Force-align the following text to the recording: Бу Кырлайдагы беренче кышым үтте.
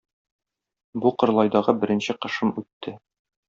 Бу 1.03 1.11
Кырлайдагы 1.23 1.77
беренче 1.85 2.19
кышым 2.25 2.57
үтте. 2.67 2.99